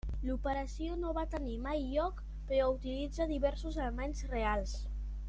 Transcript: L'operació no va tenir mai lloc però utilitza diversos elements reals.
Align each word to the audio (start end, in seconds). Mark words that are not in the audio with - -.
L'operació 0.27 0.95
no 1.01 1.11
va 1.17 1.25
tenir 1.35 1.57
mai 1.67 1.85
lloc 1.89 2.23
però 2.53 2.71
utilitza 2.79 3.29
diversos 3.33 3.79
elements 3.85 4.27
reals. 4.37 4.75